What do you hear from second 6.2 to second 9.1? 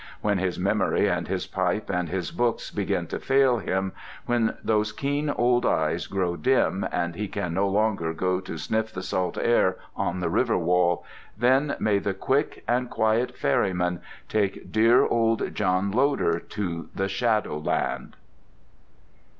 dim and he can no longer go to sniff the